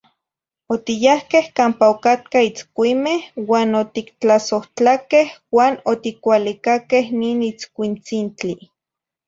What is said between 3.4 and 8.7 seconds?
uan otictlasohtlaque uan oticualicaque nin itzcuintzintli.